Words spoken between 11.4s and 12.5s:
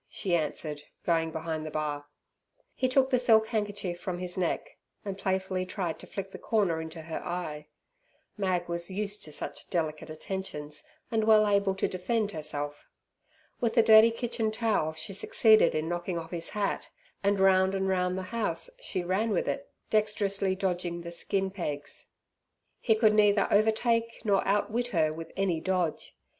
able to defend